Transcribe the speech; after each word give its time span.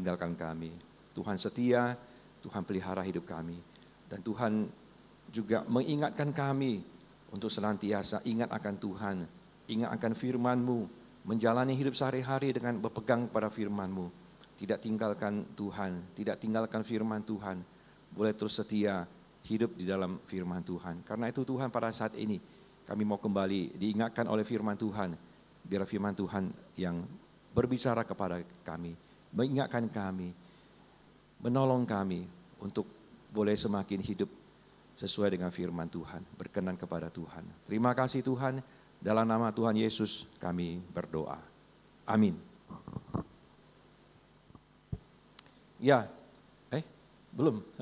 tinggalkan 0.00 0.32
kami. 0.32 0.72
Tuhan 1.12 1.36
setia, 1.36 1.92
Tuhan 2.40 2.64
pelihara 2.64 3.04
hidup 3.04 3.28
kami. 3.28 3.60
Dan 4.08 4.24
Tuhan 4.24 4.64
juga 5.28 5.60
mengingatkan 5.68 6.32
kami 6.32 6.80
untuk 7.30 7.52
senantiasa 7.52 8.24
ingat 8.24 8.48
akan 8.48 8.74
Tuhan, 8.80 9.16
ingat 9.68 9.90
akan 9.92 10.12
firman-Mu, 10.16 10.80
menjalani 11.28 11.76
hidup 11.76 11.92
sehari-hari 11.92 12.56
dengan 12.56 12.80
berpegang 12.80 13.28
pada 13.28 13.52
firman-Mu. 13.52 14.08
Tidak 14.56 14.80
tinggalkan 14.80 15.52
Tuhan, 15.52 16.16
tidak 16.16 16.40
tinggalkan 16.40 16.80
firman 16.80 17.20
Tuhan. 17.20 17.60
Boleh 18.10 18.32
terus 18.32 18.56
setia 18.56 19.04
hidup 19.46 19.76
di 19.76 19.84
dalam 19.84 20.16
firman 20.24 20.64
Tuhan. 20.64 21.04
Karena 21.04 21.28
itu 21.28 21.44
Tuhan 21.44 21.68
pada 21.68 21.92
saat 21.92 22.16
ini 22.16 22.40
kami 22.88 23.04
mau 23.04 23.20
kembali 23.20 23.76
diingatkan 23.76 24.26
oleh 24.26 24.42
firman 24.42 24.74
Tuhan. 24.80 25.12
Biar 25.60 25.84
firman 25.84 26.16
Tuhan 26.16 26.50
yang 26.80 27.04
berbicara 27.54 28.02
kepada 28.02 28.42
kami, 28.64 28.96
mengingatkan 29.30 29.86
kami, 29.86 30.34
menolong 31.40 31.86
kami 31.86 32.26
untuk 32.58 32.86
boleh 33.30 33.54
semakin 33.54 34.02
hidup 34.02 34.28
sesuai 34.98 35.32
dengan 35.32 35.48
firman 35.48 35.88
Tuhan, 35.88 36.20
berkenan 36.36 36.76
kepada 36.76 37.08
Tuhan. 37.08 37.46
Terima 37.64 37.96
kasih 37.96 38.20
Tuhan, 38.20 38.60
dalam 39.00 39.24
nama 39.24 39.48
Tuhan 39.48 39.78
Yesus 39.78 40.28
kami 40.36 40.82
berdoa. 40.92 41.40
Amin. 42.04 42.36
Ya, 45.80 46.04
eh, 46.68 46.84
belum. 47.32 47.64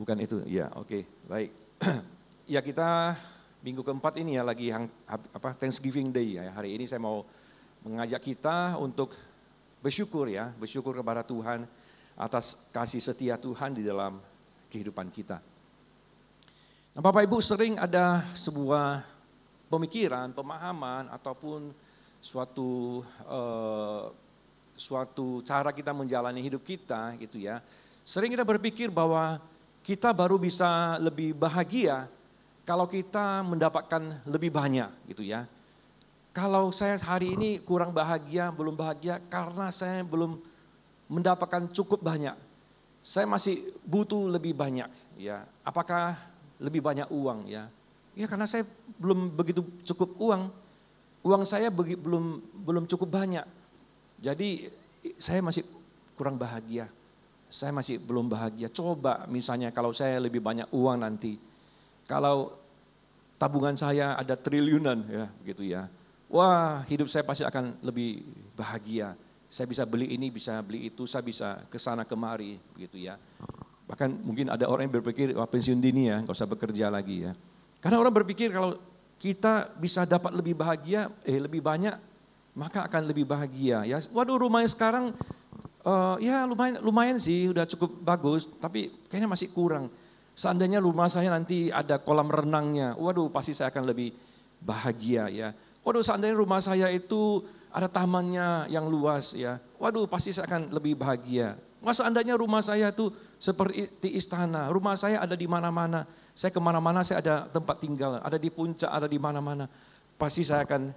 Bukan 0.00 0.16
itu, 0.24 0.40
ya 0.48 0.72
oke, 0.72 0.88
okay, 0.88 1.02
baik. 1.28 1.50
ya 2.56 2.64
kita 2.64 3.12
minggu 3.60 3.84
keempat 3.84 4.16
ini 4.16 4.40
ya 4.40 4.42
lagi 4.46 4.72
yang, 4.72 4.88
apa 5.10 5.52
Thanksgiving 5.52 6.08
Day 6.08 6.40
ya. 6.40 6.56
Hari 6.56 6.72
ini 6.72 6.88
saya 6.88 7.04
mau 7.04 7.20
mengajak 7.86 8.18
kita 8.18 8.74
untuk 8.82 9.14
bersyukur 9.78 10.26
ya, 10.26 10.50
bersyukur 10.58 10.98
kepada 10.98 11.22
Tuhan 11.22 11.62
atas 12.18 12.66
kasih 12.74 12.98
setia 12.98 13.38
Tuhan 13.38 13.78
di 13.78 13.86
dalam 13.86 14.18
kehidupan 14.66 15.06
kita. 15.14 15.38
Nah, 16.96 17.00
Bapak 17.04 17.22
Ibu 17.22 17.38
sering 17.38 17.78
ada 17.78 18.26
sebuah 18.34 19.06
pemikiran, 19.70 20.34
pemahaman 20.34 21.06
ataupun 21.14 21.70
suatu 22.18 23.04
uh, 23.30 24.10
suatu 24.74 25.40
cara 25.46 25.70
kita 25.70 25.94
menjalani 25.94 26.42
hidup 26.42 26.66
kita 26.66 27.14
gitu 27.22 27.38
ya. 27.38 27.62
Sering 28.02 28.34
kita 28.34 28.42
berpikir 28.42 28.90
bahwa 28.90 29.38
kita 29.86 30.10
baru 30.10 30.34
bisa 30.34 30.98
lebih 30.98 31.38
bahagia 31.38 32.10
kalau 32.66 32.90
kita 32.90 33.46
mendapatkan 33.46 34.26
lebih 34.26 34.50
banyak 34.50 34.90
gitu 35.06 35.22
ya. 35.22 35.46
Kalau 36.36 36.68
saya 36.68 37.00
hari 37.00 37.32
ini 37.32 37.56
kurang 37.64 37.96
bahagia, 37.96 38.52
belum 38.52 38.76
bahagia 38.76 39.16
karena 39.32 39.72
saya 39.72 40.04
belum 40.04 40.36
mendapatkan 41.08 41.64
cukup 41.72 42.04
banyak. 42.04 42.36
Saya 43.00 43.24
masih 43.24 43.64
butuh 43.88 44.28
lebih 44.28 44.52
banyak 44.52 44.84
ya. 45.16 45.48
Apakah 45.64 46.12
lebih 46.60 46.84
banyak 46.84 47.08
uang 47.08 47.48
ya? 47.48 47.72
Ya 48.12 48.28
karena 48.28 48.44
saya 48.44 48.68
belum 49.00 49.32
begitu 49.32 49.64
cukup 49.88 50.12
uang. 50.20 50.52
Uang 51.24 51.42
saya 51.48 51.72
belum 51.72 52.44
belum 52.68 52.84
cukup 52.84 53.16
banyak. 53.16 53.48
Jadi 54.20 54.68
saya 55.16 55.40
masih 55.40 55.64
kurang 56.20 56.36
bahagia. 56.36 56.92
Saya 57.48 57.72
masih 57.72 57.96
belum 57.96 58.28
bahagia. 58.28 58.68
Coba 58.68 59.24
misalnya 59.32 59.72
kalau 59.72 59.96
saya 59.96 60.20
lebih 60.20 60.44
banyak 60.44 60.68
uang 60.68 61.00
nanti. 61.00 61.40
Kalau 62.04 62.52
tabungan 63.40 63.72
saya 63.72 64.20
ada 64.20 64.36
triliunan 64.36 65.00
ya 65.08 65.26
gitu 65.48 65.64
ya. 65.64 65.88
Wah 66.26 66.82
hidup 66.90 67.06
saya 67.06 67.22
pasti 67.22 67.46
akan 67.46 67.78
lebih 67.82 68.26
bahagia 68.58 69.14
saya 69.46 69.66
bisa 69.70 69.86
beli 69.86 70.10
ini, 70.14 70.28
bisa 70.28 70.58
beli 70.58 70.90
itu, 70.90 71.06
saya 71.06 71.22
bisa 71.22 71.62
ke 71.70 71.78
sana 71.78 72.02
kemari, 72.02 72.58
begitu 72.74 73.06
ya. 73.06 73.14
Bahkan 73.86 74.26
mungkin 74.26 74.50
ada 74.50 74.66
orang 74.66 74.90
yang 74.90 74.98
berpikir, 74.98 75.30
wah 75.38 75.46
pensiun 75.46 75.78
dini 75.78 76.10
ya, 76.10 76.18
nggak 76.22 76.34
usah 76.34 76.50
bekerja 76.50 76.90
lagi 76.90 77.30
ya. 77.30 77.32
Karena 77.78 78.02
orang 78.02 78.14
berpikir 78.22 78.50
kalau 78.50 78.74
kita 79.22 79.70
bisa 79.78 80.02
dapat 80.02 80.34
lebih 80.34 80.58
bahagia, 80.58 81.06
eh 81.22 81.38
lebih 81.38 81.62
banyak, 81.62 81.94
maka 82.58 82.90
akan 82.90 83.06
lebih 83.06 83.22
bahagia. 83.22 83.86
Ya, 83.86 84.02
waduh 84.10 84.42
rumahnya 84.42 84.66
sekarang, 84.66 85.14
uh, 85.86 86.18
ya 86.18 86.42
lumayan, 86.42 86.82
lumayan 86.82 87.16
sih, 87.22 87.46
udah 87.46 87.70
cukup 87.70 88.02
bagus, 88.02 88.50
tapi 88.58 88.90
kayaknya 89.06 89.30
masih 89.30 89.54
kurang. 89.54 89.86
Seandainya 90.36 90.82
rumah 90.82 91.06
saya 91.06 91.30
nanti 91.30 91.70
ada 91.70 92.02
kolam 92.02 92.28
renangnya, 92.28 92.98
waduh 92.98 93.30
pasti 93.30 93.54
saya 93.54 93.70
akan 93.70 93.94
lebih 93.94 94.10
bahagia 94.58 95.30
ya. 95.30 95.54
Waduh 95.86 96.02
seandainya 96.02 96.34
rumah 96.34 96.58
saya 96.58 96.90
itu 96.90 97.46
ada 97.70 97.86
tamannya 97.86 98.66
yang 98.66 98.90
luas 98.90 99.38
ya. 99.38 99.62
Waduh 99.78 100.10
pasti 100.10 100.34
saya 100.34 100.50
akan 100.50 100.74
lebih 100.74 100.98
bahagia. 100.98 101.54
Wah 101.78 101.94
seandainya 101.94 102.34
rumah 102.34 102.58
saya 102.58 102.90
itu 102.90 103.14
seperti 103.38 103.86
istana, 104.10 104.66
rumah 104.74 104.98
saya 104.98 105.22
ada 105.22 105.38
di 105.38 105.46
mana-mana. 105.46 106.02
Saya 106.34 106.50
ke 106.50 106.58
mana-mana 106.58 107.06
saya 107.06 107.22
ada 107.22 107.36
tempat 107.46 107.78
tinggal, 107.78 108.18
ada 108.18 108.34
di 108.34 108.50
puncak, 108.50 108.90
ada 108.90 109.06
di 109.06 109.14
mana-mana. 109.22 109.70
Pasti 110.18 110.42
saya 110.42 110.66
akan 110.66 110.90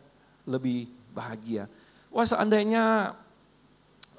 lebih 0.49 0.89
bahagia. 1.13 1.69
Wah 2.09 2.25
seandainya 2.25 3.13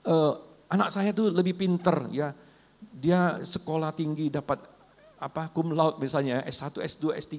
uh, 0.07 0.33
anak 0.71 0.95
saya 0.95 1.11
itu 1.11 1.35
lebih 1.35 1.59
pinter 1.59 2.07
ya. 2.15 2.31
Dia 2.79 3.43
sekolah 3.43 3.91
tinggi 3.91 4.31
dapat 4.31 4.63
apa 5.19 5.51
cum 5.51 5.75
laude 5.75 5.99
misalnya 5.99 6.47
S1, 6.47 6.79
S2, 6.79 7.19
S3. 7.19 7.37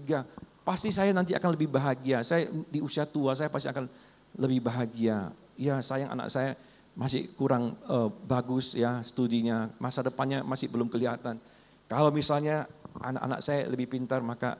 Pasti 0.61 0.93
saya 0.93 1.09
nanti 1.09 1.33
akan 1.33 1.57
lebih 1.57 1.73
bahagia. 1.73 2.21
Saya 2.21 2.45
di 2.69 2.79
usia 2.79 3.09
tua 3.09 3.33
saya 3.33 3.49
pasti 3.49 3.67
akan 3.69 3.89
lebih 4.37 4.61
bahagia. 4.61 5.33
Ya 5.57 5.81
sayang 5.81 6.13
anak 6.13 6.29
saya 6.29 6.53
masih 6.93 7.31
kurang 7.33 7.73
uh, 7.87 8.11
bagus 8.27 8.75
ya 8.77 9.01
studinya, 9.01 9.71
masa 9.81 10.05
depannya 10.05 10.45
masih 10.45 10.69
belum 10.69 10.91
kelihatan. 10.91 11.41
Kalau 11.89 12.13
misalnya 12.13 12.69
anak-anak 12.99 13.39
saya 13.41 13.67
lebih 13.67 13.87
pintar 13.89 14.21
maka 14.21 14.59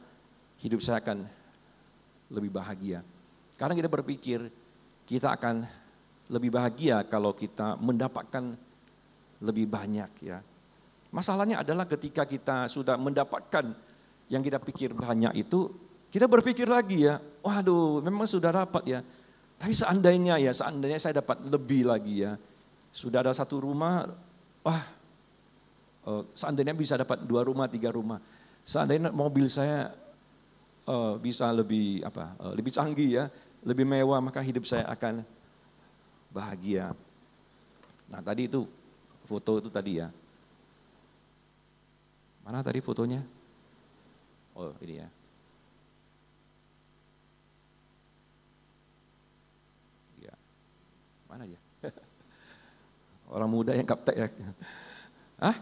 hidup 0.63 0.81
saya 0.81 0.99
akan 1.03 1.27
lebih 2.31 2.49
bahagia. 2.49 3.05
Karena 3.59 3.77
kita 3.77 3.89
berpikir 3.91 4.39
kita 5.05 5.37
akan 5.37 5.67
lebih 6.31 6.49
bahagia 6.55 7.03
kalau 7.05 7.35
kita 7.35 7.75
mendapatkan 7.77 8.55
lebih 9.43 9.67
banyak 9.67 10.11
ya. 10.23 10.39
Masalahnya 11.11 11.59
adalah 11.59 11.83
ketika 11.83 12.23
kita 12.23 12.71
sudah 12.71 12.95
mendapatkan 12.95 13.75
yang 14.31 14.39
kita 14.39 14.63
pikir 14.63 14.95
banyak 14.95 15.43
itu, 15.43 15.67
kita 16.11 16.27
berpikir 16.27 16.67
lagi 16.67 17.07
ya, 17.07 17.23
waduh 17.39 18.03
memang 18.03 18.27
sudah 18.27 18.51
dapat 18.51 18.83
ya, 18.83 18.99
tapi 19.61 19.77
seandainya 19.77 20.41
ya, 20.41 20.51
seandainya 20.51 20.99
saya 20.99 21.23
dapat 21.23 21.39
lebih 21.45 21.87
lagi 21.87 22.25
ya. 22.25 22.35
Sudah 22.91 23.23
ada 23.23 23.31
satu 23.31 23.63
rumah, 23.63 24.09
wah 24.65 24.83
uh, 26.03 26.27
seandainya 26.35 26.75
bisa 26.75 26.99
dapat 26.99 27.23
dua 27.23 27.47
rumah, 27.47 27.71
tiga 27.71 27.93
rumah. 27.93 28.19
Seandainya 28.67 29.13
mobil 29.13 29.47
saya 29.47 29.95
uh, 30.89 31.15
bisa 31.21 31.47
lebih 31.53 32.01
apa, 32.01 32.35
uh, 32.41 32.51
lebih 32.57 32.73
canggih 32.73 33.21
ya, 33.21 33.25
lebih 33.63 33.85
mewah, 33.85 34.19
maka 34.19 34.43
hidup 34.43 34.67
saya 34.67 34.89
akan 34.89 35.23
bahagia. 36.33 36.91
Nah 38.11 38.19
tadi 38.19 38.51
itu 38.51 38.67
foto 39.23 39.61
itu 39.61 39.69
tadi 39.69 40.01
ya. 40.01 40.11
Mana 42.43 42.59
tadi 42.65 42.81
fotonya? 42.81 43.21
Oh 44.57 44.73
ini 44.83 44.99
ya. 44.99 45.07
Mana 51.31 51.47
ya? 51.47 51.59
Orang 53.33 53.47
muda 53.47 53.71
yang 53.71 53.87
kaptek 53.87 54.19
ya. 54.19 54.27
Hah? 55.39 55.55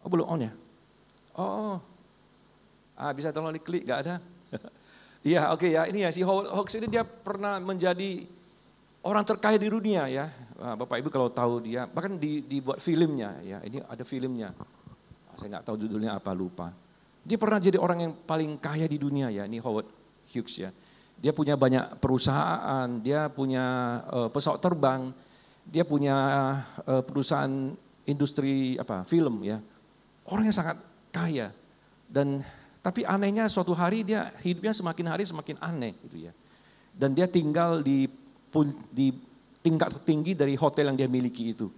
Oh 0.00 0.08
belum 0.08 0.24
on 0.24 0.48
ya? 0.48 0.52
Oh, 1.36 1.76
ah, 2.96 3.12
bisa 3.12 3.28
tolong 3.36 3.52
diklik, 3.52 3.84
gak 3.84 4.00
ada? 4.08 4.16
Iya 5.20 5.52
oke 5.52 5.68
okay, 5.68 5.76
ya, 5.76 5.84
ini 5.84 6.00
ya 6.00 6.08
si 6.08 6.24
Hawks 6.24 6.80
ini 6.80 6.88
dia 6.88 7.04
pernah 7.04 7.60
menjadi 7.60 8.24
orang 9.04 9.20
terkaya 9.20 9.60
di 9.60 9.68
dunia 9.68 10.08
ya. 10.08 10.32
Bapak 10.56 10.96
Ibu 10.96 11.12
kalau 11.12 11.28
tahu 11.28 11.60
dia, 11.60 11.84
bahkan 11.84 12.16
di, 12.16 12.40
dibuat 12.40 12.80
filmnya 12.80 13.36
ya, 13.44 13.60
ini 13.60 13.84
ada 13.84 14.00
filmnya. 14.00 14.56
Saya 15.36 15.56
nggak 15.56 15.68
tahu 15.68 15.76
judulnya 15.76 16.16
apa, 16.16 16.32
lupa. 16.32 16.72
Dia 17.20 17.36
pernah 17.36 17.60
jadi 17.60 17.76
orang 17.76 17.98
yang 18.00 18.12
paling 18.16 18.56
kaya 18.56 18.88
di 18.88 18.96
dunia 18.96 19.28
ya, 19.28 19.44
ini 19.44 19.60
Howard 19.60 19.92
Hughes 20.24 20.56
ya. 20.56 20.72
Dia 21.20 21.36
punya 21.36 21.52
banyak 21.52 22.00
perusahaan, 22.00 22.88
dia 23.04 23.28
punya 23.28 24.00
uh, 24.08 24.28
pesawat 24.32 24.60
terbang, 24.64 25.12
dia 25.68 25.84
punya 25.84 26.16
uh, 26.88 27.04
perusahaan 27.04 27.76
industri 28.08 28.80
apa 28.80 29.04
film 29.04 29.44
ya. 29.44 29.60
Orang 30.24 30.48
yang 30.48 30.56
sangat 30.56 30.80
kaya 31.12 31.52
dan 32.08 32.40
tapi 32.80 33.04
anehnya 33.04 33.44
suatu 33.52 33.76
hari 33.76 34.00
dia 34.00 34.32
hidupnya 34.40 34.72
semakin 34.72 35.06
hari 35.12 35.24
semakin 35.28 35.60
aneh 35.60 35.92
gitu 36.08 36.24
ya. 36.24 36.32
Dan 36.96 37.12
dia 37.12 37.28
tinggal 37.28 37.84
di 37.84 38.08
di 38.90 39.12
tingkat 39.60 40.00
tertinggi 40.00 40.32
dari 40.32 40.56
hotel 40.56 40.88
yang 40.88 40.96
dia 40.96 41.08
miliki 41.08 41.52
itu. 41.52 41.68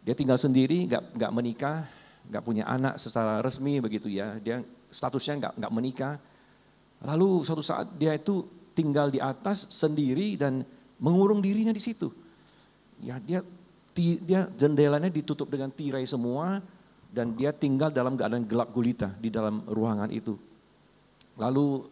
Dia 0.00 0.16
tinggal 0.16 0.40
sendiri, 0.40 0.88
nggak 0.88 1.12
nggak 1.12 1.32
menikah, 1.36 1.84
nggak 2.32 2.42
punya 2.42 2.64
anak 2.64 2.96
secara 2.96 3.44
resmi 3.44 3.84
begitu 3.84 4.08
ya. 4.08 4.40
Dia 4.40 4.64
statusnya 4.88 5.36
nggak 5.44 5.52
nggak 5.60 5.72
menikah 5.76 6.14
Lalu 7.04 7.44
suatu 7.44 7.64
saat 7.64 7.96
dia 7.96 8.12
itu 8.12 8.44
tinggal 8.76 9.08
di 9.08 9.20
atas 9.20 9.68
sendiri 9.72 10.36
dan 10.36 10.64
mengurung 11.00 11.40
dirinya 11.40 11.72
di 11.72 11.80
situ. 11.80 12.12
Ya 13.00 13.16
dia 13.16 13.40
dia 13.96 14.48
jendelanya 14.56 15.08
ditutup 15.08 15.48
dengan 15.48 15.72
tirai 15.72 16.04
semua 16.04 16.60
dan 17.10 17.34
dia 17.34 17.50
tinggal 17.50 17.90
dalam 17.90 18.14
keadaan 18.14 18.46
gelap 18.46 18.70
gulita 18.70 19.10
di 19.18 19.28
dalam 19.32 19.64
ruangan 19.66 20.08
itu. 20.12 20.38
Lalu 21.40 21.88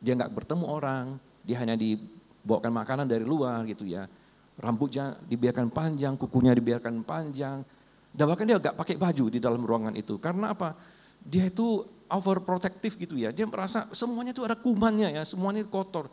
dia 0.00 0.14
nggak 0.16 0.32
bertemu 0.32 0.64
orang, 0.64 1.04
dia 1.44 1.60
hanya 1.60 1.76
dibawakan 1.76 2.72
makanan 2.72 3.06
dari 3.10 3.26
luar 3.26 3.66
gitu 3.68 3.84
ya. 3.84 4.08
Rambutnya 4.54 5.18
dibiarkan 5.26 5.68
panjang, 5.74 6.14
kukunya 6.14 6.54
dibiarkan 6.54 7.02
panjang, 7.02 7.66
dan 8.14 8.24
bahkan 8.30 8.46
dia 8.46 8.62
nggak 8.62 8.78
pakai 8.78 8.96
baju 8.96 9.24
di 9.26 9.38
dalam 9.42 9.66
ruangan 9.66 9.94
itu. 9.98 10.16
Karena 10.22 10.54
apa? 10.54 10.78
Dia 11.24 11.48
itu 11.48 11.88
overprotective 12.08 12.94
gitu 13.00 13.16
ya. 13.16 13.32
Dia 13.32 13.48
merasa 13.48 13.88
semuanya 13.90 14.36
itu 14.36 14.44
ada 14.44 14.54
kumannya 14.54 15.16
ya, 15.18 15.22
semuanya 15.24 15.64
kotor. 15.64 16.06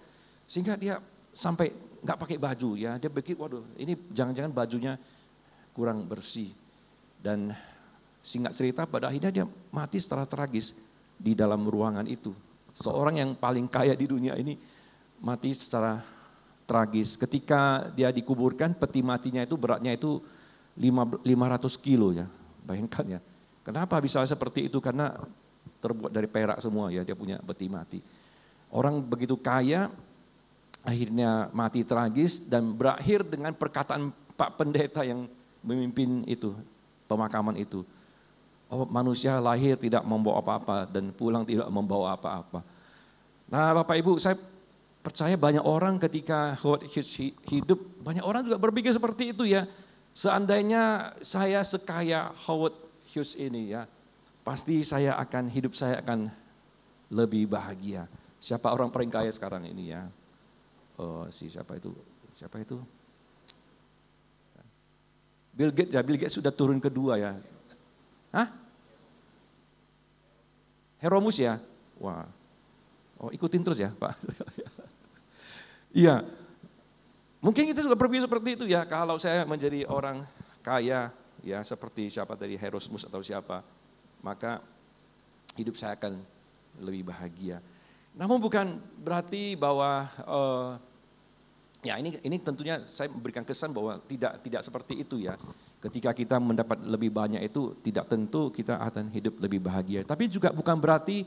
Sehingga 0.47 0.79
dia 0.79 0.97
sampai 1.35 1.75
nggak 2.01 2.17
pakai 2.17 2.37
baju 2.39 2.79
ya. 2.79 2.97
Dia 2.97 3.11
pikir, 3.11 3.35
waduh 3.37 3.63
ini 3.75 3.93
jangan-jangan 4.09 4.51
bajunya 4.55 4.95
kurang 5.75 6.07
bersih. 6.07 6.51
Dan 7.21 7.53
singkat 8.25 8.55
cerita 8.57 8.89
pada 8.89 9.11
akhirnya 9.11 9.29
dia 9.29 9.45
mati 9.69 10.01
secara 10.01 10.25
tragis 10.25 10.73
di 11.19 11.37
dalam 11.37 11.61
ruangan 11.67 12.07
itu. 12.09 12.33
Seorang 12.73 13.21
yang 13.21 13.37
paling 13.37 13.69
kaya 13.69 13.93
di 13.93 14.09
dunia 14.09 14.33
ini 14.39 14.57
mati 15.21 15.53
secara 15.53 16.01
tragis. 16.65 17.19
Ketika 17.19 17.91
dia 17.93 18.09
dikuburkan, 18.09 18.73
peti 18.73 19.05
matinya 19.05 19.43
itu 19.43 19.59
beratnya 19.59 19.93
itu 19.93 20.23
500 20.79 21.21
kilo 21.77 22.15
ya. 22.15 22.25
Bayangkan 22.65 23.17
ya. 23.17 23.21
Kenapa 23.61 24.01
bisa 24.01 24.25
seperti 24.25 24.67
itu? 24.67 24.81
Karena 24.81 25.13
terbuat 25.81 26.09
dari 26.09 26.25
perak 26.25 26.57
semua 26.61 26.89
ya, 26.89 27.05
dia 27.05 27.13
punya 27.17 27.37
peti 27.41 27.69
mati. 27.69 27.99
Orang 28.73 29.03
begitu 29.03 29.37
kaya, 29.37 29.91
akhirnya 30.81 31.51
mati 31.53 31.85
tragis 31.85 32.49
dan 32.49 32.73
berakhir 32.73 33.21
dengan 33.27 33.53
perkataan 33.53 34.09
Pak 34.33 34.57
Pendeta 34.57 35.05
yang 35.05 35.29
memimpin 35.61 36.25
itu, 36.25 36.57
pemakaman 37.05 37.57
itu. 37.59 37.85
Oh, 38.71 38.87
manusia 38.87 39.37
lahir 39.43 39.75
tidak 39.75 40.01
membawa 40.07 40.39
apa-apa 40.39 40.87
dan 40.87 41.11
pulang 41.11 41.43
tidak 41.43 41.67
membawa 41.67 42.15
apa-apa. 42.15 42.63
Nah 43.51 43.75
Bapak 43.75 43.99
Ibu 43.99 44.15
saya 44.15 44.39
percaya 45.03 45.35
banyak 45.35 45.59
orang 45.59 45.99
ketika 45.99 46.55
hidup, 47.51 47.79
banyak 47.99 48.23
orang 48.23 48.47
juga 48.47 48.55
berpikir 48.55 48.95
seperti 48.95 49.35
itu 49.35 49.43
ya. 49.43 49.67
Seandainya 50.15 51.13
saya 51.19 51.59
sekaya 51.67 52.31
Howard 52.47 52.90
Hughes 53.11 53.35
ini 53.35 53.75
ya, 53.75 53.83
pasti 54.47 54.87
saya 54.87 55.19
akan, 55.19 55.51
hidup 55.51 55.75
saya 55.75 55.99
akan 55.99 56.31
lebih 57.11 57.51
bahagia. 57.51 58.07
Siapa 58.39 58.71
orang 58.71 58.87
paling 58.87 59.11
kaya 59.11 59.27
sekarang 59.29 59.67
ini 59.67 59.91
ya? 59.91 60.07
Oh, 60.95 61.27
si 61.27 61.51
siapa 61.51 61.75
itu? 61.75 61.91
Siapa 62.31 62.63
itu? 62.63 62.79
Bill 65.51 65.75
Gates 65.75 65.91
ya, 65.91 66.01
Bill 66.01 66.15
Gates 66.15 66.39
sudah 66.39 66.55
turun 66.55 66.79
kedua 66.79 67.19
ya. 67.19 67.35
Hah? 68.31 68.47
Heromus 71.03 71.35
ya? 71.35 71.59
Wah. 71.99 72.23
Oh, 73.19 73.29
ikutin 73.29 73.61
terus 73.61 73.77
ya, 73.83 73.91
Pak. 73.91 74.15
Iya. 75.91 76.23
Mungkin 77.43 77.67
kita 77.67 77.83
juga 77.83 77.99
berpikir 77.99 78.23
seperti 78.23 78.49
itu 78.55 78.65
ya, 78.71 78.87
kalau 78.87 79.19
saya 79.19 79.43
menjadi 79.43 79.83
orang 79.91 80.23
kaya, 80.63 81.11
ya 81.41 81.61
seperti 81.65 82.09
siapa 82.09 82.33
tadi 82.37 82.57
Heromus 82.57 83.05
atau 83.05 83.21
siapa, 83.21 83.65
maka 84.21 84.61
hidup 85.57 85.75
saya 85.75 85.97
akan 85.97 86.17
lebih 86.79 87.11
bahagia. 87.11 87.59
Namun 88.15 88.39
bukan 88.39 88.79
berarti 88.99 89.55
bahwa 89.55 90.07
uh, 90.27 90.75
Ya 91.81 91.97
ini 91.97 92.13
ini 92.21 92.37
tentunya 92.37 92.77
saya 92.93 93.09
memberikan 93.09 93.41
kesan 93.41 93.73
bahwa 93.73 93.97
tidak 94.05 94.37
tidak 94.45 94.61
seperti 94.61 95.01
itu 95.01 95.17
ya. 95.17 95.33
Ketika 95.81 96.13
kita 96.13 96.37
mendapat 96.37 96.77
lebih 96.85 97.09
banyak 97.09 97.41
itu 97.41 97.73
tidak 97.81 98.05
tentu 98.05 98.53
kita 98.53 98.77
akan 98.77 99.09
hidup 99.09 99.41
lebih 99.41 99.57
bahagia. 99.65 100.05
Tapi 100.05 100.29
juga 100.29 100.53
bukan 100.53 100.77
berarti 100.77 101.25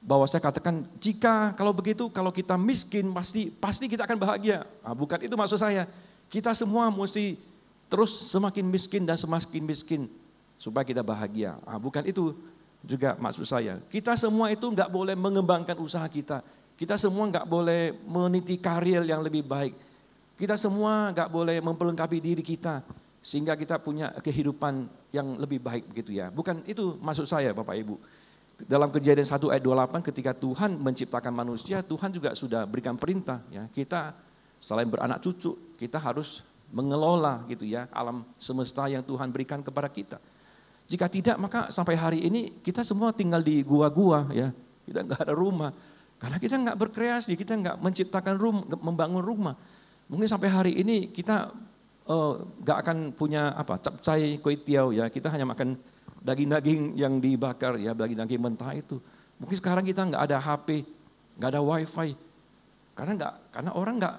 bahwa 0.00 0.24
saya 0.24 0.40
katakan 0.40 0.88
jika 0.96 1.52
kalau 1.52 1.76
begitu 1.76 2.08
kalau 2.08 2.32
kita 2.32 2.56
miskin 2.56 3.12
pasti 3.12 3.52
pasti 3.52 3.92
kita 3.92 4.08
akan 4.08 4.16
bahagia. 4.16 4.64
Nah, 4.80 4.96
bukan 4.96 5.20
itu 5.20 5.36
maksud 5.36 5.60
saya. 5.60 5.84
Kita 6.32 6.56
semua 6.56 6.88
mesti 6.88 7.36
terus 7.90 8.30
semakin 8.30 8.64
miskin 8.70 9.02
dan 9.02 9.18
semakin 9.18 9.66
miskin 9.66 10.06
supaya 10.54 10.86
kita 10.86 11.02
bahagia. 11.02 11.58
Nah, 11.66 11.76
bukan 11.82 12.06
itu 12.06 12.32
juga 12.86 13.18
maksud 13.18 13.44
saya. 13.44 13.82
Kita 13.90 14.14
semua 14.14 14.48
itu 14.54 14.64
nggak 14.64 14.88
boleh 14.88 15.18
mengembangkan 15.18 15.76
usaha 15.82 16.06
kita. 16.06 16.40
Kita 16.78 16.96
semua 16.96 17.28
nggak 17.28 17.44
boleh 17.44 17.92
meniti 18.08 18.56
karir 18.56 19.04
yang 19.04 19.20
lebih 19.20 19.44
baik 19.44 19.90
kita 20.40 20.56
semua 20.56 21.12
nggak 21.12 21.28
boleh 21.28 21.60
memperlengkapi 21.60 22.16
diri 22.16 22.40
kita 22.40 22.80
sehingga 23.20 23.52
kita 23.60 23.76
punya 23.76 24.08
kehidupan 24.24 24.88
yang 25.12 25.36
lebih 25.36 25.60
baik 25.60 25.92
begitu 25.92 26.16
ya. 26.16 26.32
Bukan 26.32 26.64
itu 26.64 26.96
maksud 26.96 27.28
saya 27.28 27.52
Bapak 27.52 27.76
Ibu. 27.76 28.00
Dalam 28.64 28.88
kejadian 28.88 29.28
1 29.28 29.36
ayat 29.52 29.60
28 29.60 30.08
ketika 30.08 30.32
Tuhan 30.32 30.80
menciptakan 30.80 31.32
manusia, 31.36 31.84
Tuhan 31.84 32.08
juga 32.08 32.32
sudah 32.32 32.64
berikan 32.64 32.96
perintah 32.96 33.44
ya. 33.52 33.68
Kita 33.68 34.16
selain 34.56 34.88
beranak 34.88 35.20
cucu, 35.20 35.76
kita 35.76 36.00
harus 36.00 36.40
mengelola 36.70 37.42
gitu 37.50 37.66
ya 37.66 37.90
alam 37.90 38.22
semesta 38.38 38.86
yang 38.86 39.02
Tuhan 39.02 39.30
berikan 39.34 39.60
kepada 39.60 39.90
kita. 39.90 40.18
Jika 40.90 41.06
tidak 41.06 41.36
maka 41.38 41.70
sampai 41.70 41.94
hari 41.94 42.18
ini 42.26 42.62
kita 42.62 42.82
semua 42.82 43.14
tinggal 43.14 43.42
di 43.42 43.62
gua-gua 43.62 44.26
ya. 44.34 44.50
Kita 44.86 45.06
nggak 45.06 45.20
ada 45.22 45.34
rumah. 45.34 45.70
Karena 46.20 46.36
kita 46.36 46.58
nggak 46.60 46.76
berkreasi, 46.76 47.32
kita 47.38 47.56
nggak 47.56 47.76
menciptakan 47.80 48.34
rumah, 48.36 48.64
membangun 48.82 49.22
rumah. 49.22 49.54
Mungkin 50.10 50.26
sampai 50.26 50.48
hari 50.50 50.72
ini 50.76 51.08
kita 51.14 51.48
uh, 52.10 52.34
gak 52.66 52.78
akan 52.84 53.14
punya 53.14 53.54
apa 53.54 53.78
capcai 53.78 54.42
kue 54.42 54.58
tiaw 54.58 54.90
ya, 54.90 55.06
kita 55.06 55.30
hanya 55.30 55.46
makan 55.46 55.78
daging-daging 56.20 56.98
yang 56.98 57.22
dibakar 57.22 57.78
ya, 57.78 57.94
daging-daging 57.96 58.42
mentah 58.42 58.74
itu. 58.76 58.98
Mungkin 59.40 59.56
sekarang 59.56 59.86
kita 59.86 60.04
nggak 60.04 60.22
ada 60.28 60.36
HP, 60.36 60.84
nggak 61.40 61.50
ada 61.56 61.60
wifi, 61.64 62.12
karena 62.92 63.12
nggak 63.16 63.34
karena 63.56 63.70
orang 63.72 63.94
nggak 63.96 64.16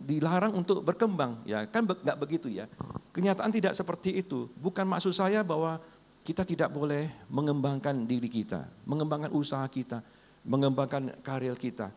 dilarang 0.00 0.56
untuk 0.56 0.80
berkembang. 0.82 1.44
Ya 1.44 1.68
kan 1.68 1.84
nggak 1.84 2.18
begitu 2.18 2.48
ya. 2.48 2.66
Kenyataan 3.12 3.52
tidak 3.52 3.76
seperti 3.76 4.18
itu. 4.18 4.48
Bukan 4.56 4.88
maksud 4.88 5.12
saya 5.12 5.44
bahwa 5.44 5.78
kita 6.24 6.44
tidak 6.44 6.72
boleh 6.72 7.08
mengembangkan 7.32 8.04
diri 8.04 8.28
kita 8.28 8.68
mengembangkan 8.84 9.32
usaha 9.32 9.64
kita 9.64 10.04
mengembangkan 10.44 11.16
karir 11.24 11.56
kita 11.56 11.88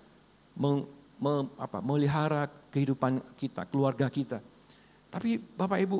me, 1.23 1.33
apa, 1.55 1.79
melihara 1.79 2.49
kehidupan 2.67 3.21
kita, 3.37 3.63
keluarga 3.69 4.11
kita. 4.11 4.43
Tapi 5.07 5.37
Bapak 5.37 5.79
Ibu, 5.79 5.99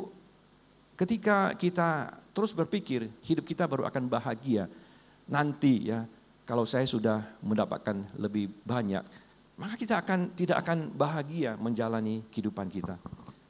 ketika 0.98 1.54
kita 1.54 2.18
terus 2.34 2.52
berpikir 2.52 3.08
hidup 3.22 3.46
kita 3.46 3.70
baru 3.70 3.86
akan 3.86 4.10
bahagia 4.10 4.66
nanti 5.30 5.94
ya, 5.94 6.04
kalau 6.44 6.68
saya 6.68 6.84
sudah 6.84 7.24
mendapatkan 7.40 8.04
lebih 8.20 8.52
banyak, 8.66 9.06
maka 9.58 9.78
kita 9.78 10.02
akan 10.02 10.34
tidak 10.34 10.66
akan 10.66 10.90
bahagia 10.94 11.54
menjalani 11.62 12.26
kehidupan 12.34 12.70
kita. 12.70 12.98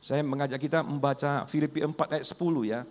Saya 0.03 0.19
mengajak 0.19 0.60
kita 0.60 0.83
membaca 0.83 1.48
Filipi 1.48 1.79
4 1.79 1.95
ayat 2.12 2.25
10 2.27 2.67
ya. 2.67 2.83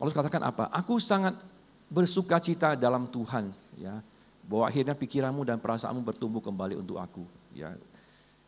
Paulus 0.00 0.16
katakan 0.16 0.40
apa? 0.40 0.72
Aku 0.72 0.96
sangat 0.96 1.36
bersuka 1.92 2.40
cita 2.40 2.72
dalam 2.74 3.04
Tuhan 3.12 3.52
ya 3.76 4.00
bahwa 4.44 4.64
akhirnya 4.68 4.96
pikiranmu 4.96 5.44
dan 5.44 5.60
perasaanmu 5.60 6.00
bertumbuh 6.04 6.40
kembali 6.40 6.80
untuk 6.80 6.96
aku. 6.96 7.24
Ya, 7.52 7.76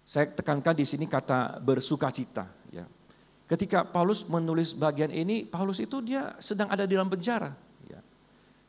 saya 0.06 0.30
tekankan 0.30 0.76
di 0.76 0.86
sini 0.86 1.10
kata 1.10 1.58
bersuka 1.58 2.14
cita. 2.14 2.46
Ya. 2.70 2.86
Ketika 3.50 3.82
Paulus 3.82 4.22
menulis 4.30 4.70
bagian 4.70 5.10
ini, 5.10 5.42
Paulus 5.42 5.82
itu 5.82 5.98
dia 5.98 6.34
sedang 6.38 6.70
ada 6.70 6.86
di 6.86 6.94
dalam 6.94 7.10
penjara. 7.10 7.50
Ya. 7.90 8.00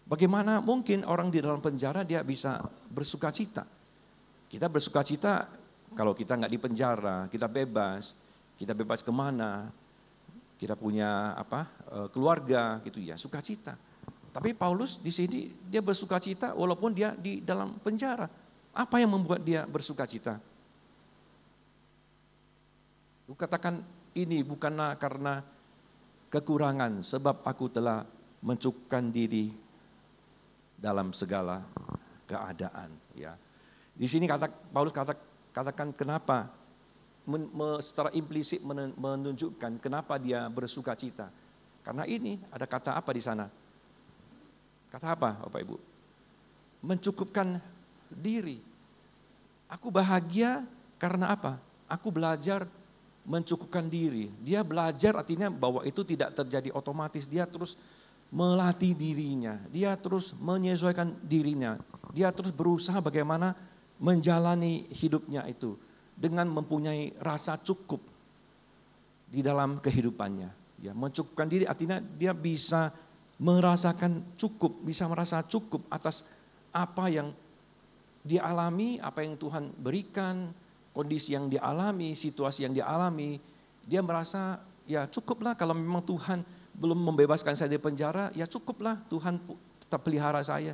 Bagaimana 0.10 0.60
mungkin 0.64 1.06
orang 1.06 1.30
di 1.30 1.38
dalam 1.44 1.62
penjara 1.62 2.02
dia 2.02 2.26
bisa 2.26 2.64
bersuka 2.90 3.30
cita? 3.30 3.77
Kita 4.48 4.72
bersuka 4.72 5.04
cita 5.04 5.48
kalau 5.96 6.16
kita 6.16 6.36
nggak 6.40 6.52
di 6.52 6.60
penjara, 6.60 7.18
kita 7.28 7.48
bebas, 7.52 8.16
kita 8.56 8.72
bebas 8.72 9.04
ke 9.04 9.12
mana, 9.12 9.68
kita 10.58 10.74
punya 10.74 11.36
apa 11.36 11.68
eh, 11.92 12.08
keluarga 12.12 12.80
gitu 12.84 13.04
ya, 13.04 13.16
sukacita. 13.20 13.76
Tapi 14.34 14.54
Paulus 14.54 15.02
di 15.02 15.10
sini 15.10 15.50
dia 15.66 15.82
bersuka 15.82 16.22
cita 16.22 16.54
walaupun 16.54 16.94
dia 16.94 17.16
di 17.18 17.42
dalam 17.42 17.80
penjara. 17.82 18.30
Apa 18.78 19.02
yang 19.02 19.18
membuat 19.18 19.42
dia 19.42 19.66
bersuka 19.66 20.06
cita? 20.06 20.38
Aku 23.26 23.34
katakan 23.34 23.82
ini 24.14 24.46
bukanlah 24.46 24.94
karena 25.02 25.42
kekurangan 26.30 27.02
sebab 27.02 27.42
aku 27.44 27.66
telah 27.74 28.06
mencukupkan 28.46 29.10
diri 29.10 29.50
dalam 30.78 31.10
segala 31.12 31.66
keadaan 32.30 32.94
ya. 33.18 33.34
Di 33.98 34.06
sini 34.06 34.30
kata 34.30 34.48
Paulus 34.70 34.94
kata, 34.94 35.18
katakan 35.50 35.90
kenapa 35.92 36.54
men, 37.26 37.50
me, 37.50 37.82
secara 37.82 38.14
implisit 38.14 38.62
menunjukkan 38.96 39.82
kenapa 39.82 40.22
dia 40.22 40.46
bersuka 40.48 40.94
cita. 40.94 41.34
Karena 41.82 42.06
ini 42.06 42.38
ada 42.54 42.70
kata 42.70 42.94
apa 42.94 43.10
di 43.12 43.22
sana? 43.26 43.50
Kata 44.94 45.18
apa 45.18 45.42
Bapak 45.44 45.60
Ibu? 45.66 45.78
Mencukupkan 46.86 47.58
diri. 48.14 48.62
Aku 49.68 49.92
bahagia 49.92 50.64
karena 51.02 51.34
apa? 51.34 51.60
aku 51.88 52.12
belajar 52.12 52.68
mencukupkan 53.28 53.88
diri. 53.88 54.32
Dia 54.44 54.64
belajar 54.64 55.20
artinya 55.20 55.52
bahwa 55.52 55.84
itu 55.84 56.04
tidak 56.04 56.36
terjadi 56.36 56.72
otomatis. 56.76 57.28
Dia 57.28 57.48
terus 57.48 57.76
melatih 58.32 58.96
dirinya. 58.96 59.60
Dia 59.72 59.96
terus 60.00 60.36
menyesuaikan 60.36 61.12
dirinya. 61.24 61.80
Dia 62.16 62.32
terus 62.32 62.52
berusaha 62.56 63.00
bagaimana 63.04 63.56
menjalani 63.98 64.86
hidupnya 64.94 65.46
itu 65.50 65.78
dengan 66.18 66.50
mempunyai 66.50 67.14
rasa 67.22 67.58
cukup 67.62 68.02
di 69.30 69.46
dalam 69.46 69.78
kehidupannya. 69.78 70.50
Ya, 70.82 70.94
mencukupkan 70.94 71.50
diri 71.50 71.66
artinya 71.66 71.98
dia 71.98 72.34
bisa 72.38 72.94
merasakan 73.38 74.38
cukup, 74.38 74.82
bisa 74.82 75.06
merasa 75.06 75.42
cukup 75.46 75.86
atas 75.90 76.26
apa 76.74 77.10
yang 77.10 77.34
dia 78.26 78.46
alami, 78.46 78.98
apa 79.02 79.22
yang 79.26 79.38
Tuhan 79.38 79.74
berikan, 79.78 80.52
kondisi 80.94 81.38
yang 81.38 81.50
dialami, 81.50 82.18
situasi 82.18 82.66
yang 82.66 82.74
dialami, 82.74 83.38
dia 83.86 84.02
merasa 84.02 84.58
ya 84.90 85.06
cukuplah 85.06 85.54
kalau 85.54 85.78
memang 85.78 86.02
Tuhan 86.02 86.42
belum 86.78 86.98
membebaskan 86.98 87.54
saya 87.54 87.74
dari 87.74 87.82
penjara, 87.82 88.34
ya 88.34 88.50
cukuplah 88.50 88.98
Tuhan 89.10 89.38
tetap 89.82 90.02
pelihara 90.02 90.42
saya. 90.42 90.74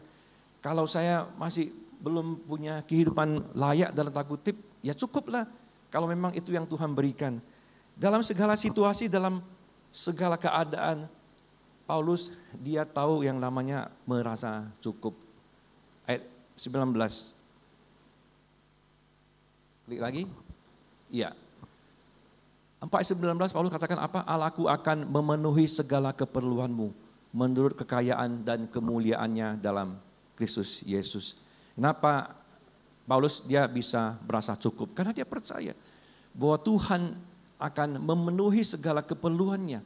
Kalau 0.64 0.88
saya 0.88 1.28
masih 1.36 1.83
belum 2.04 2.44
punya 2.44 2.84
kehidupan 2.84 3.56
layak 3.56 3.96
dalam 3.96 4.12
tanda 4.12 4.28
kutip, 4.28 4.60
ya 4.84 4.92
cukuplah 4.92 5.48
kalau 5.88 6.06
memang 6.12 6.36
itu 6.36 6.52
yang 6.52 6.68
Tuhan 6.68 6.92
berikan. 6.92 7.40
Dalam 7.96 8.20
segala 8.26 8.60
situasi, 8.60 9.08
dalam 9.08 9.40
segala 9.88 10.36
keadaan, 10.36 11.08
Paulus 11.88 12.36
dia 12.60 12.84
tahu 12.84 13.24
yang 13.24 13.40
namanya 13.40 13.88
merasa 14.04 14.68
cukup. 14.84 15.16
Ayat 16.04 16.28
19. 16.60 16.92
Klik 19.88 20.02
lagi. 20.02 20.24
Iya. 21.08 21.32
4.19 22.84 23.56
Paulus 23.56 23.72
katakan 23.72 24.00
apa? 24.02 24.28
Allahku 24.28 24.68
akan 24.68 25.08
memenuhi 25.08 25.72
segala 25.72 26.12
keperluanmu 26.12 26.92
menurut 27.32 27.80
kekayaan 27.80 28.44
dan 28.44 28.68
kemuliaannya 28.68 29.62
dalam 29.62 29.96
Kristus 30.36 30.84
Yesus. 30.84 31.40
Kenapa 31.74 32.34
Paulus 33.04 33.44
dia 33.44 33.66
bisa 33.66 34.18
merasa 34.24 34.54
cukup? 34.56 34.94
Karena 34.94 35.12
dia 35.12 35.26
percaya 35.26 35.74
bahwa 36.34 36.58
Tuhan 36.62 37.02
akan 37.58 37.90
memenuhi 38.02 38.62
segala 38.66 39.02
keperluannya. 39.02 39.82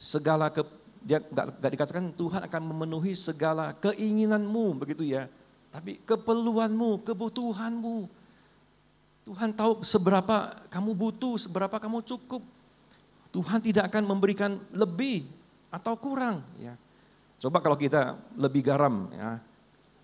Segala 0.00 0.50
ke, 0.50 0.66
dia 1.04 1.22
gak, 1.22 1.62
gak 1.62 1.72
dikatakan 1.72 2.04
Tuhan 2.16 2.42
akan 2.48 2.62
memenuhi 2.74 3.12
segala 3.14 3.76
keinginanmu 3.78 4.82
begitu 4.82 5.06
ya. 5.06 5.28
Tapi 5.72 6.00
keperluanmu, 6.04 7.00
kebutuhanmu 7.06 8.22
Tuhan 9.22 9.54
tahu 9.54 9.86
seberapa 9.86 10.50
kamu 10.66 10.90
butuh, 10.98 11.38
seberapa 11.38 11.78
kamu 11.78 12.02
cukup. 12.02 12.42
Tuhan 13.30 13.62
tidak 13.62 13.88
akan 13.88 14.04
memberikan 14.04 14.58
lebih 14.74 15.24
atau 15.70 15.94
kurang. 15.96 16.42
Ya. 16.58 16.74
Coba 17.38 17.62
kalau 17.62 17.78
kita 17.78 18.18
lebih 18.34 18.66
garam, 18.66 19.08
ya, 19.14 19.38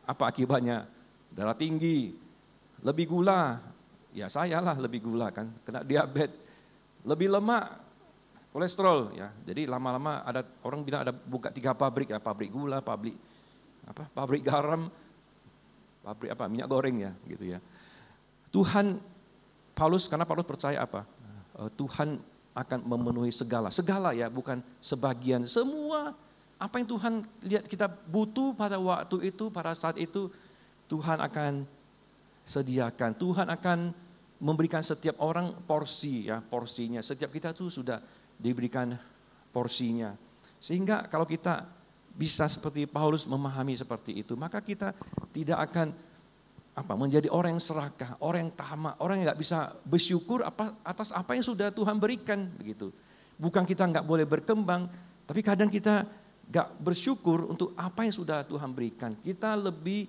apa 0.06 0.24
akibatnya? 0.30 0.86
Darah 1.38 1.54
tinggi, 1.54 2.10
lebih 2.82 3.06
gula, 3.06 3.62
ya 4.10 4.26
saya 4.26 4.58
lah 4.58 4.74
lebih 4.74 5.06
gula 5.06 5.30
kan, 5.30 5.46
kena 5.62 5.86
diabetes, 5.86 6.34
lebih 7.06 7.30
lemak, 7.30 7.78
kolesterol 8.50 9.14
ya. 9.14 9.30
Jadi 9.46 9.70
lama-lama 9.70 10.26
ada 10.26 10.42
orang 10.66 10.82
bilang 10.82 11.06
ada 11.06 11.14
buka 11.14 11.54
tiga 11.54 11.78
pabrik 11.78 12.10
ya, 12.10 12.18
pabrik 12.18 12.50
gula, 12.50 12.82
pabrik 12.82 13.14
apa, 13.86 14.10
pabrik 14.10 14.42
garam, 14.42 14.90
pabrik 16.02 16.34
apa 16.34 16.44
minyak 16.50 16.66
goreng 16.66 16.96
ya 17.06 17.12
gitu 17.30 17.54
ya. 17.54 17.62
Tuhan, 18.50 18.98
Paulus, 19.78 20.10
karena 20.10 20.26
Paulus 20.26 20.42
percaya 20.42 20.82
apa? 20.82 21.06
Eh, 21.62 21.70
Tuhan 21.78 22.18
akan 22.58 22.78
memenuhi 22.82 23.30
segala, 23.30 23.70
segala 23.70 24.10
ya, 24.10 24.26
bukan 24.26 24.58
sebagian, 24.82 25.46
semua 25.46 26.18
apa 26.58 26.74
yang 26.82 26.88
Tuhan 26.90 27.22
lihat 27.46 27.70
kita 27.70 27.86
butuh 27.86 28.50
pada 28.58 28.82
waktu 28.82 29.30
itu, 29.30 29.46
pada 29.46 29.70
saat 29.78 29.94
itu, 29.94 30.26
Tuhan 30.88 31.20
akan 31.20 31.52
sediakan. 32.48 33.10
Tuhan 33.20 33.46
akan 33.52 33.78
memberikan 34.40 34.80
setiap 34.80 35.20
orang 35.20 35.52
porsi 35.68 36.32
ya, 36.32 36.40
porsinya. 36.40 37.04
Setiap 37.04 37.28
kita 37.28 37.52
tuh 37.52 37.68
sudah 37.68 38.00
diberikan 38.40 38.96
porsinya. 39.52 40.16
Sehingga 40.58 41.06
kalau 41.06 41.28
kita 41.28 41.68
bisa 42.18 42.50
seperti 42.50 42.88
Paulus 42.88 43.28
memahami 43.28 43.78
seperti 43.78 44.24
itu, 44.24 44.34
maka 44.34 44.58
kita 44.58 44.90
tidak 45.30 45.70
akan 45.70 45.94
apa 46.78 46.94
menjadi 46.94 47.26
orang 47.30 47.58
yang 47.58 47.62
serakah, 47.62 48.14
orang 48.22 48.46
yang 48.46 48.54
tamak, 48.54 48.94
orang 49.02 49.18
yang 49.18 49.26
nggak 49.30 49.40
bisa 49.42 49.74
bersyukur 49.82 50.46
apa 50.46 50.78
atas 50.86 51.10
apa 51.10 51.34
yang 51.34 51.42
sudah 51.42 51.74
Tuhan 51.74 51.98
berikan 51.98 52.46
begitu. 52.54 52.94
Bukan 53.38 53.66
kita 53.66 53.86
nggak 53.86 54.06
boleh 54.06 54.26
berkembang, 54.26 54.86
tapi 55.26 55.42
kadang 55.42 55.70
kita 55.70 56.06
nggak 56.48 56.68
bersyukur 56.78 57.50
untuk 57.50 57.74
apa 57.74 58.06
yang 58.06 58.14
sudah 58.14 58.46
Tuhan 58.46 58.70
berikan. 58.70 59.14
Kita 59.18 59.58
lebih 59.58 60.06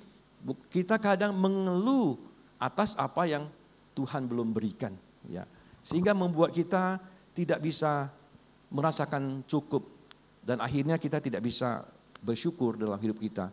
kita 0.72 0.96
kadang 0.98 1.36
mengeluh 1.36 2.18
atas 2.60 2.96
apa 2.96 3.28
yang 3.28 3.48
Tuhan 3.96 4.28
belum 4.28 4.56
berikan, 4.56 4.96
ya. 5.28 5.44
Sehingga 5.84 6.16
membuat 6.16 6.56
kita 6.56 7.00
tidak 7.36 7.60
bisa 7.64 8.12
merasakan 8.70 9.42
cukup 9.48 9.88
dan 10.44 10.62
akhirnya 10.62 11.00
kita 11.00 11.18
tidak 11.20 11.42
bisa 11.42 11.84
bersyukur 12.20 12.76
dalam 12.76 13.00
hidup 13.00 13.18
kita 13.18 13.50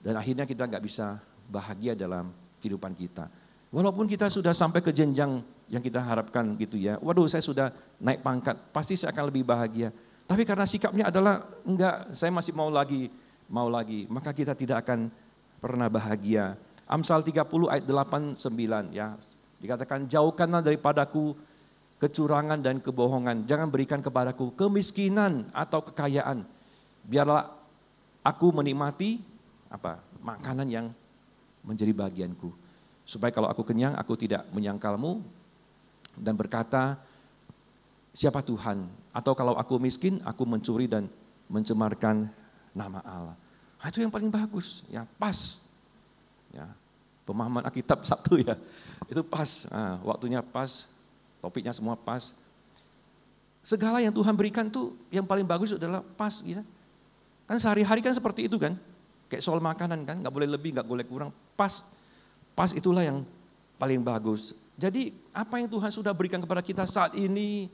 dan 0.00 0.14
akhirnya 0.16 0.48
kita 0.48 0.66
nggak 0.66 0.84
bisa 0.84 1.20
bahagia 1.46 1.92
dalam 1.94 2.32
kehidupan 2.60 2.92
kita. 2.96 3.28
Walaupun 3.70 4.08
kita 4.08 4.30
sudah 4.32 4.56
sampai 4.56 4.80
ke 4.80 4.90
jenjang 4.94 5.42
yang 5.66 5.82
kita 5.82 5.98
harapkan 5.98 6.54
gitu 6.56 6.78
ya. 6.78 6.96
Waduh 7.02 7.26
saya 7.26 7.42
sudah 7.42 7.74
naik 7.98 8.22
pangkat, 8.22 8.56
pasti 8.70 8.94
saya 8.94 9.12
akan 9.12 9.30
lebih 9.30 9.42
bahagia. 9.42 9.90
Tapi 10.26 10.42
karena 10.42 10.66
sikapnya 10.66 11.04
adalah 11.10 11.46
enggak, 11.62 12.14
saya 12.14 12.34
masih 12.34 12.54
mau 12.54 12.70
lagi, 12.70 13.10
mau 13.46 13.70
lagi. 13.70 14.06
Maka 14.10 14.34
kita 14.34 14.58
tidak 14.58 14.86
akan 14.86 15.10
pernah 15.60 15.88
bahagia. 15.90 16.58
Amsal 16.86 17.26
30 17.26 17.42
ayat 17.72 17.84
8 17.84 18.38
9 18.38 18.94
ya. 18.94 19.18
Dikatakan 19.58 20.06
jauhkanlah 20.06 20.62
daripadaku 20.62 21.34
kecurangan 21.96 22.60
dan 22.60 22.78
kebohongan. 22.78 23.48
Jangan 23.48 23.68
berikan 23.72 24.04
kepadaku 24.04 24.52
kemiskinan 24.54 25.48
atau 25.50 25.80
kekayaan. 25.80 26.44
Biarlah 27.06 27.50
aku 28.22 28.52
menikmati 28.52 29.22
apa? 29.72 30.02
makanan 30.26 30.66
yang 30.66 30.86
menjadi 31.62 31.94
bagianku. 31.94 32.50
Supaya 33.06 33.30
kalau 33.30 33.46
aku 33.46 33.62
kenyang, 33.62 33.94
aku 33.94 34.18
tidak 34.18 34.42
menyangkalmu 34.50 35.22
dan 36.18 36.34
berkata, 36.34 36.98
siapa 38.10 38.42
Tuhan? 38.42 38.90
Atau 39.14 39.38
kalau 39.38 39.54
aku 39.54 39.78
miskin, 39.78 40.18
aku 40.26 40.42
mencuri 40.42 40.90
dan 40.90 41.06
mencemarkan 41.46 42.26
nama 42.74 42.98
Allah. 43.06 43.38
Nah, 43.76 43.86
itu 43.92 44.00
yang 44.00 44.12
paling 44.12 44.32
bagus, 44.32 44.82
ya 44.88 45.04
pas. 45.20 45.62
Ya, 46.50 46.66
pemahaman 47.28 47.66
Alkitab 47.68 48.02
Sabtu 48.08 48.40
ya, 48.40 48.56
itu 49.06 49.22
pas. 49.26 49.68
Nah, 49.68 50.00
waktunya 50.02 50.40
pas, 50.40 50.88
topiknya 51.42 51.74
semua 51.76 51.94
pas. 51.94 52.32
Segala 53.66 53.98
yang 53.98 54.14
Tuhan 54.14 54.34
berikan 54.38 54.70
tuh 54.70 54.94
yang 55.10 55.26
paling 55.26 55.44
bagus 55.44 55.74
adalah 55.74 56.00
pas. 56.14 56.38
Gitu. 56.38 56.62
Kan 57.46 57.58
sehari-hari 57.58 58.02
kan 58.02 58.14
seperti 58.14 58.46
itu 58.46 58.58
kan. 58.58 58.78
Kayak 59.26 59.42
soal 59.42 59.58
makanan 59.58 60.06
kan, 60.06 60.16
nggak 60.22 60.34
boleh 60.34 60.46
lebih, 60.46 60.70
nggak 60.78 60.86
boleh 60.86 61.02
kurang. 61.02 61.30
Pas, 61.58 61.82
pas 62.54 62.70
itulah 62.70 63.02
yang 63.02 63.26
paling 63.74 63.98
bagus. 64.06 64.54
Jadi 64.78 65.10
apa 65.32 65.58
yang 65.58 65.66
Tuhan 65.66 65.90
sudah 65.90 66.12
berikan 66.12 66.38
kepada 66.38 66.62
kita 66.62 66.86
saat 66.86 67.16
ini, 67.18 67.66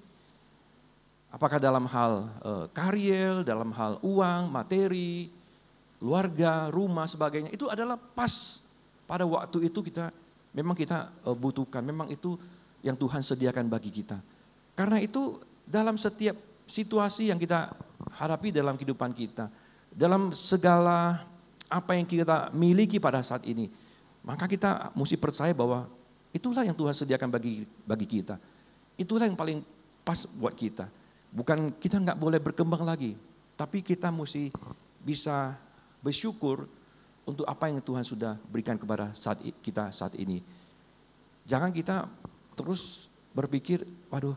apakah 1.28 1.58
dalam 1.58 1.84
hal 1.90 2.30
e, 2.40 2.52
karir, 2.70 3.42
dalam 3.42 3.68
hal 3.74 3.98
uang, 4.00 4.48
materi, 4.48 5.28
keluarga, 6.02 6.66
rumah, 6.74 7.06
sebagainya, 7.06 7.54
itu 7.54 7.70
adalah 7.70 7.94
pas 7.94 8.58
pada 9.06 9.22
waktu 9.22 9.70
itu 9.70 9.86
kita 9.86 10.10
memang 10.50 10.74
kita 10.74 11.14
e, 11.22 11.30
butuhkan, 11.30 11.78
memang 11.78 12.10
itu 12.10 12.34
yang 12.82 12.98
Tuhan 12.98 13.22
sediakan 13.22 13.70
bagi 13.70 13.94
kita. 13.94 14.18
Karena 14.74 14.98
itu 14.98 15.38
dalam 15.62 15.94
setiap 15.94 16.34
situasi 16.66 17.30
yang 17.30 17.38
kita 17.38 17.70
hadapi 18.18 18.50
dalam 18.50 18.74
kehidupan 18.74 19.14
kita, 19.14 19.46
dalam 19.94 20.34
segala 20.34 21.22
apa 21.70 21.94
yang 21.94 22.02
kita 22.02 22.50
miliki 22.50 22.98
pada 22.98 23.22
saat 23.22 23.46
ini, 23.46 23.70
maka 24.26 24.50
kita 24.50 24.90
mesti 24.98 25.14
percaya 25.14 25.54
bahwa 25.54 25.86
itulah 26.34 26.66
yang 26.66 26.74
Tuhan 26.74 26.98
sediakan 26.98 27.30
bagi 27.30 27.62
bagi 27.86 28.10
kita. 28.10 28.42
Itulah 28.98 29.30
yang 29.30 29.38
paling 29.38 29.62
pas 30.02 30.26
buat 30.34 30.58
kita. 30.58 30.90
Bukan 31.30 31.78
kita 31.78 32.02
nggak 32.02 32.18
boleh 32.18 32.42
berkembang 32.42 32.82
lagi, 32.82 33.14
tapi 33.54 33.86
kita 33.86 34.10
mesti 34.10 34.50
bisa 34.98 35.54
bersyukur 36.02 36.68
untuk 37.24 37.46
apa 37.46 37.70
yang 37.70 37.78
Tuhan 37.78 38.02
sudah 38.02 38.34
berikan 38.50 38.76
kepada 38.76 39.14
saat 39.14 39.40
kita 39.62 39.94
saat 39.94 40.18
ini. 40.18 40.42
Jangan 41.46 41.70
kita 41.70 42.06
terus 42.58 43.08
berpikir, 43.32 43.86
waduh, 44.10 44.36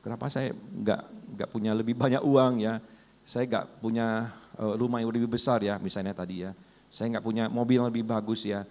kenapa 0.00 0.26
saya 0.32 0.56
nggak 0.56 1.02
nggak 1.36 1.48
punya 1.52 1.72
lebih 1.76 1.94
banyak 1.94 2.24
uang 2.24 2.64
ya? 2.64 2.80
Saya 3.22 3.46
nggak 3.46 3.84
punya 3.84 4.32
Eh, 4.60 4.74
rumah 4.76 5.00
yang 5.00 5.08
lebih 5.08 5.24
besar 5.24 5.64
ya, 5.64 5.80
misalnya 5.80 6.12
tadi 6.12 6.44
ya. 6.44 6.52
Saya 6.92 7.16
nggak 7.16 7.24
punya 7.24 7.48
mobil 7.48 7.80
yang 7.80 7.88
lebih 7.88 8.04
bagus 8.04 8.44
ya. 8.44 8.68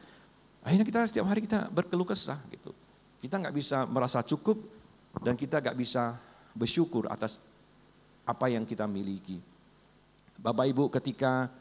Akhirnya 0.62 0.86
kita 0.86 1.02
setiap 1.10 1.26
hari 1.26 1.42
kita 1.42 1.66
berkeluh 1.74 2.06
kesah 2.06 2.38
gitu. 2.54 2.70
Kita 3.18 3.42
nggak 3.42 3.56
bisa 3.58 3.90
merasa 3.90 4.22
cukup 4.22 4.62
dan 5.26 5.34
kita 5.34 5.58
nggak 5.58 5.74
bisa 5.74 6.14
bersyukur 6.54 7.10
atas 7.10 7.42
apa 8.22 8.54
yang 8.54 8.70
kita 8.70 8.86
miliki. 8.86 9.42
Bapak 10.40 10.66
Ibu 10.72 10.88
ketika 10.88 11.52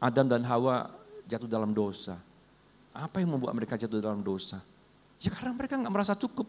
Adam 0.00 0.26
dan 0.28 0.42
Hawa 0.48 0.88
jatuh 1.28 1.48
dalam 1.48 1.76
dosa, 1.76 2.16
apa 2.92 3.20
yang 3.20 3.36
membuat 3.36 3.52
mereka 3.52 3.76
jatuh 3.76 4.00
dalam 4.00 4.24
dosa? 4.24 4.60
Ya 5.20 5.32
karena 5.32 5.52
mereka 5.56 5.76
nggak 5.76 5.92
merasa 5.92 6.16
cukup. 6.16 6.48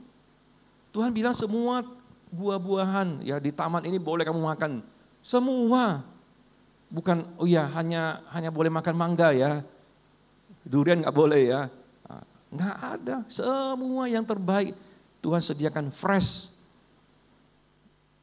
Tuhan 0.95 1.11
bilang 1.11 1.35
semua 1.35 1.83
buah-buahan 2.31 3.23
ya 3.23 3.39
di 3.39 3.51
taman 3.51 3.83
ini 3.83 3.99
boleh 3.99 4.23
kamu 4.23 4.39
makan. 4.39 4.83
Semua. 5.19 6.03
Bukan 6.87 7.27
oh 7.41 7.49
ya 7.49 7.67
hanya 7.75 8.23
hanya 8.31 8.53
boleh 8.53 8.71
makan 8.71 8.95
mangga 8.95 9.35
ya. 9.35 9.59
Durian 10.63 11.03
nggak 11.03 11.15
boleh 11.15 11.41
ya. 11.51 11.61
Nggak 12.55 12.77
ada. 12.79 13.15
Semua 13.27 14.07
yang 14.07 14.23
terbaik 14.23 14.71
Tuhan 15.19 15.41
sediakan 15.43 15.91
fresh. 15.91 16.55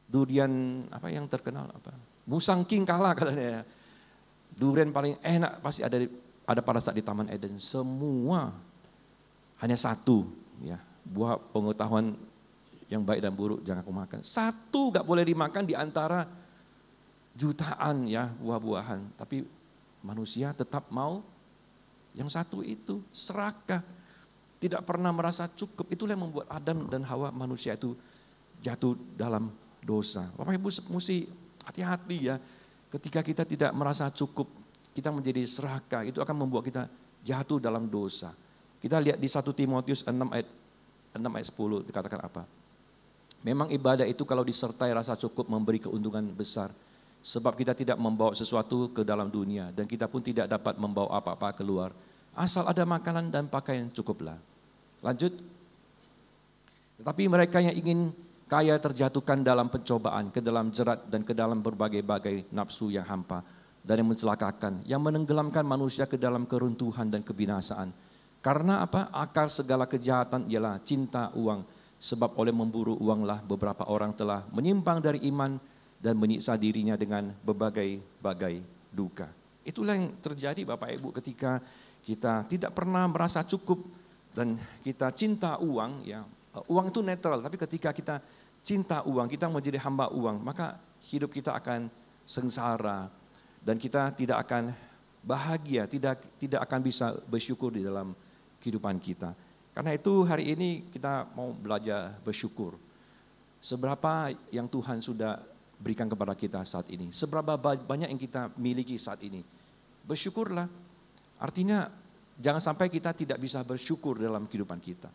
Durian 0.09 0.85
apa 0.89 1.09
yang 1.09 1.25
terkenal 1.29 1.69
apa? 1.69 2.12
Musang 2.23 2.63
king 2.63 2.87
kalah 2.87 3.11
katanya 3.17 3.59
ya. 3.59 3.61
Durian 4.53 4.93
paling 4.93 5.17
enak 5.19 5.59
pasti 5.59 5.81
ada 5.81 5.97
di, 5.97 6.07
ada 6.45 6.61
pada 6.61 6.79
saat 6.79 6.95
di 6.95 7.03
Taman 7.03 7.27
Eden. 7.27 7.57
Semua 7.57 8.53
hanya 9.59 9.75
satu 9.75 10.29
ya 10.63 10.77
buah 11.03 11.35
pengetahuan 11.51 12.15
yang 12.87 13.03
baik 13.03 13.19
dan 13.25 13.33
buruk 13.33 13.59
jangan 13.65 13.81
aku 13.83 13.93
makan. 13.93 14.19
Satu 14.21 14.93
gak 14.93 15.03
boleh 15.03 15.25
dimakan 15.25 15.63
di 15.65 15.75
antara 15.75 16.23
jutaan 17.33 18.05
ya 18.07 18.29
buah-buahan. 18.39 19.17
Tapi 19.17 19.43
manusia 20.05 20.53
tetap 20.53 20.87
mau 20.93 21.25
yang 22.13 22.29
satu 22.29 22.61
itu 22.61 23.01
serakah. 23.09 23.81
Tidak 24.61 24.79
pernah 24.87 25.11
merasa 25.11 25.49
cukup. 25.49 25.91
Itulah 25.91 26.15
yang 26.15 26.23
membuat 26.29 26.47
Adam 26.47 26.87
dan 26.87 27.03
Hawa 27.03 27.35
manusia 27.35 27.75
itu 27.75 27.97
jatuh 28.63 28.95
dalam 29.19 29.51
dosa. 29.83 30.31
Bapak 30.39 30.55
Ibu 30.55 30.71
mesti 30.95 31.42
hati-hati 31.65 32.17
ya. 32.31 32.35
Ketika 32.93 33.25
kita 33.25 33.43
tidak 33.43 33.71
merasa 33.73 34.07
cukup, 34.13 34.45
kita 34.93 35.09
menjadi 35.09 35.41
serakah. 35.43 36.05
Itu 36.05 36.21
akan 36.21 36.45
membuat 36.45 36.69
kita 36.69 36.85
jatuh 37.25 37.57
dalam 37.57 37.89
dosa. 37.89 38.35
Kita 38.77 38.99
lihat 38.99 39.17
di 39.17 39.25
1 39.25 39.41
Timotius 39.55 40.03
6 40.05 40.11
ayat 40.29 40.47
6 41.15 41.23
ayat 41.23 41.47
10 41.49 41.89
dikatakan 41.89 42.19
apa? 42.21 42.43
Memang 43.43 43.67
ibadah 43.71 44.07
itu 44.07 44.23
kalau 44.23 44.43
disertai 44.43 44.91
rasa 44.95 45.19
cukup 45.19 45.51
memberi 45.51 45.79
keuntungan 45.79 46.23
besar. 46.31 46.71
Sebab 47.23 47.55
kita 47.55 47.71
tidak 47.71 47.95
membawa 47.95 48.35
sesuatu 48.35 48.91
ke 48.91 49.07
dalam 49.07 49.31
dunia 49.31 49.71
dan 49.71 49.87
kita 49.87 50.11
pun 50.11 50.19
tidak 50.19 50.51
dapat 50.51 50.75
membawa 50.75 51.15
apa-apa 51.23 51.55
keluar. 51.55 51.95
Asal 52.35 52.67
ada 52.67 52.83
makanan 52.83 53.31
dan 53.31 53.47
pakaian 53.47 53.87
cukuplah. 53.87 54.35
Lanjut. 54.99 55.31
Tetapi 56.99 57.23
mereka 57.31 57.63
yang 57.63 57.75
ingin 57.75 58.11
kaya 58.53 58.77
terjatuhkan 58.77 59.41
dalam 59.41 59.65
pencobaan, 59.65 60.29
ke 60.29 60.37
dalam 60.37 60.69
jerat 60.69 61.09
dan 61.09 61.25
ke 61.25 61.33
dalam 61.33 61.65
berbagai-bagai 61.65 62.53
nafsu 62.53 62.93
yang 62.93 63.01
hampa 63.01 63.41
dan 63.81 64.05
yang 64.05 64.13
mencelakakan, 64.13 64.85
yang 64.85 65.01
menenggelamkan 65.01 65.65
manusia 65.65 66.05
ke 66.05 66.21
dalam 66.21 66.45
keruntuhan 66.45 67.09
dan 67.09 67.25
kebinasaan. 67.25 67.89
Karena 68.45 68.85
apa? 68.85 69.09
Akar 69.09 69.49
segala 69.49 69.89
kejahatan 69.89 70.45
ialah 70.53 70.77
cinta 70.85 71.33
uang. 71.33 71.65
Sebab 71.97 72.37
oleh 72.37 72.53
memburu 72.53 72.93
uanglah 73.01 73.41
beberapa 73.41 73.89
orang 73.89 74.13
telah 74.13 74.45
menyimpang 74.53 75.01
dari 75.01 75.25
iman 75.33 75.57
dan 75.97 76.13
menyiksa 76.13 76.53
dirinya 76.53 76.93
dengan 76.93 77.33
berbagai-bagai 77.41 78.61
duka. 78.93 79.33
Itulah 79.65 79.97
yang 79.97 80.13
terjadi 80.21 80.61
Bapak 80.61 80.93
Ibu 80.99 81.09
ketika 81.09 81.57
kita 82.05 82.45
tidak 82.45 82.75
pernah 82.77 83.07
merasa 83.09 83.41
cukup 83.47 83.81
dan 84.35 84.59
kita 84.85 85.09
cinta 85.15 85.57
uang 85.57 86.05
ya 86.05 86.21
uang 86.69 86.93
itu 86.93 87.01
netral 87.01 87.41
tapi 87.41 87.57
ketika 87.57 87.89
kita 87.89 88.15
cinta 88.63 89.03
uang 89.03 89.27
kita 89.27 89.51
menjadi 89.51 89.77
hamba 89.83 90.09
uang 90.09 90.39
maka 90.39 90.79
hidup 91.11 91.29
kita 91.29 91.51
akan 91.53 91.91
sengsara 92.23 93.11
dan 93.59 93.75
kita 93.75 94.15
tidak 94.15 94.47
akan 94.47 94.71
bahagia 95.23 95.83
tidak 95.85 96.23
tidak 96.39 96.63
akan 96.63 96.79
bisa 96.79 97.11
bersyukur 97.27 97.75
di 97.75 97.83
dalam 97.83 98.15
kehidupan 98.63 98.97
kita. 98.97 99.35
Karena 99.73 99.91
itu 99.91 100.23
hari 100.23 100.53
ini 100.53 100.87
kita 100.87 101.27
mau 101.33 101.51
belajar 101.51 102.15
bersyukur. 102.23 102.77
Seberapa 103.63 104.31
yang 104.51 104.67
Tuhan 104.67 104.99
sudah 104.99 105.39
berikan 105.79 106.07
kepada 106.07 106.35
kita 106.35 106.63
saat 106.63 106.87
ini 106.91 107.11
seberapa 107.11 107.59
banyak 107.59 108.07
yang 108.11 108.21
kita 108.21 108.51
miliki 108.55 108.95
saat 108.95 109.19
ini. 109.23 109.43
Bersyukurlah. 110.03 110.67
Artinya 111.39 111.87
Jangan 112.39 112.61
sampai 112.61 112.89
kita 112.89 113.13
tidak 113.13 113.37
bisa 113.37 113.61
bersyukur 113.61 114.17
dalam 114.17 114.49
kehidupan 114.49 114.81
kita. 114.81 115.09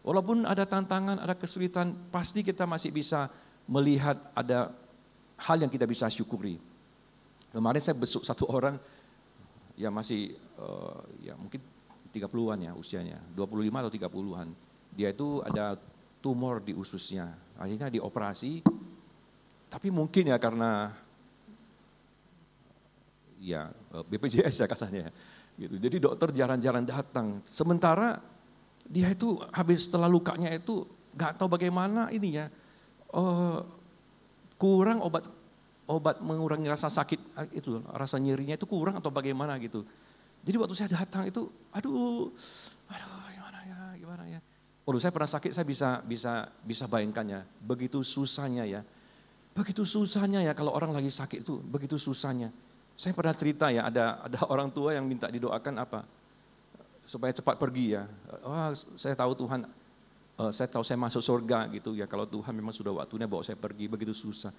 Walaupun 0.00 0.48
ada 0.48 0.64
tantangan, 0.64 1.20
ada 1.20 1.36
kesulitan, 1.36 1.92
pasti 2.08 2.40
kita 2.40 2.64
masih 2.64 2.88
bisa 2.88 3.28
melihat 3.68 4.16
ada 4.32 4.72
hal 5.36 5.56
yang 5.60 5.68
kita 5.68 5.84
bisa 5.84 6.08
syukuri. 6.08 6.56
Kemarin 7.52 7.82
saya 7.82 7.96
besuk 7.96 8.24
satu 8.24 8.48
orang 8.56 8.80
yang 9.76 9.92
masih 9.92 10.36
uh, 10.60 11.00
ya 11.20 11.36
mungkin 11.36 11.60
30-an 12.10 12.58
ya 12.64 12.72
usianya, 12.74 13.20
25 13.36 13.70
atau 13.70 13.92
30-an. 13.92 14.48
Dia 14.96 15.14
itu 15.14 15.44
ada 15.46 15.78
tumor 16.18 16.64
di 16.64 16.74
ususnya. 16.74 17.30
Akhirnya 17.60 17.92
dioperasi. 17.92 18.66
Tapi 19.70 19.88
mungkin 19.94 20.34
ya 20.34 20.36
karena 20.42 20.90
ya 23.38 23.70
eh, 23.70 24.04
BPJS 24.10 24.66
ya 24.66 24.66
katanya 24.66 25.06
Gitu. 25.60 25.76
Jadi 25.76 25.96
dokter 26.00 26.28
jarang-jarang 26.32 26.88
datang. 26.88 27.44
Sementara 27.44 28.16
dia 28.90 29.14
itu 29.14 29.38
habis 29.54 29.86
setelah 29.86 30.10
lukanya 30.10 30.50
itu 30.50 30.82
nggak 31.14 31.38
tahu 31.38 31.46
bagaimana 31.46 32.10
ini 32.10 32.42
ya. 32.42 32.50
Uh, 33.10 33.62
kurang 34.58 35.02
obat 35.02 35.26
obat 35.90 36.22
mengurangi 36.22 36.70
rasa 36.70 36.86
sakit 36.86 37.18
eh, 37.38 37.58
itu 37.58 37.82
rasa 37.90 38.18
nyerinya 38.18 38.54
itu 38.58 38.66
kurang 38.66 38.98
atau 38.98 39.14
bagaimana 39.14 39.54
gitu. 39.62 39.86
Jadi 40.40 40.56
waktu 40.56 40.74
saya 40.74 40.90
datang 40.90 41.28
itu, 41.28 41.46
aduh, 41.74 42.32
aduh 42.88 43.10
gimana 43.30 43.58
ya, 43.66 43.78
gimana 43.98 44.24
ya. 44.26 44.40
Waduh 44.86 45.00
saya 45.02 45.12
pernah 45.12 45.30
sakit, 45.30 45.52
saya 45.52 45.66
bisa 45.66 46.02
bisa 46.02 46.48
bisa 46.66 46.84
bayangkannya. 46.90 47.46
Begitu 47.62 48.02
susahnya 48.02 48.64
ya, 48.66 48.80
begitu 49.54 49.86
susahnya 49.86 50.42
ya 50.42 50.52
kalau 50.56 50.74
orang 50.74 50.90
lagi 50.90 51.12
sakit 51.12 51.46
itu, 51.46 51.62
begitu 51.62 51.94
susahnya. 51.94 52.50
Saya 52.98 53.12
pernah 53.16 53.34
cerita 53.36 53.68
ya, 53.70 53.86
ada 53.86 54.22
ada 54.24 54.40
orang 54.48 54.72
tua 54.72 54.96
yang 54.96 55.04
minta 55.04 55.28
didoakan 55.28 55.74
apa? 55.78 56.00
Supaya 57.10 57.34
cepat 57.34 57.58
pergi 57.58 57.98
ya. 57.98 58.06
Oh, 58.46 58.70
saya 58.94 59.18
tahu 59.18 59.34
Tuhan, 59.34 59.66
uh, 60.38 60.52
saya 60.54 60.70
tahu 60.70 60.86
saya 60.86 60.94
masuk 60.94 61.18
surga 61.18 61.66
gitu 61.74 61.98
ya. 61.98 62.06
Kalau 62.06 62.22
Tuhan 62.22 62.54
memang 62.54 62.70
sudah 62.70 62.94
waktunya 62.94 63.26
bawa 63.26 63.42
saya 63.42 63.58
pergi, 63.58 63.90
begitu 63.90 64.14
susah. 64.14 64.54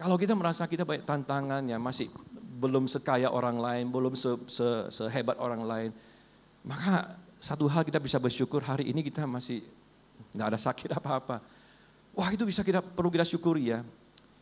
Kalau 0.00 0.16
kita 0.16 0.32
merasa 0.32 0.64
kita 0.64 0.88
banyak 0.88 1.04
tantangan 1.04 1.60
ya, 1.68 1.76
masih 1.76 2.08
belum 2.56 2.88
sekaya 2.88 3.28
orang 3.28 3.60
lain, 3.60 3.92
belum 3.92 4.16
se, 4.16 4.32
se, 4.48 4.88
sehebat 4.88 5.36
orang 5.36 5.60
lain, 5.60 5.90
maka 6.64 7.20
satu 7.36 7.68
hal 7.68 7.84
kita 7.84 8.00
bisa 8.00 8.16
bersyukur 8.16 8.64
hari 8.64 8.88
ini 8.88 9.04
kita 9.04 9.28
masih 9.28 9.60
nggak 10.32 10.56
ada 10.56 10.60
sakit 10.60 10.96
apa-apa. 10.96 11.44
Wah 12.16 12.32
itu 12.32 12.48
bisa 12.48 12.64
kita 12.64 12.80
perlu 12.80 13.12
kita 13.12 13.28
syukuri 13.28 13.76
ya. 13.76 13.84